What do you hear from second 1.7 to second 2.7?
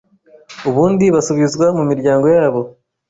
mu miryango yabo.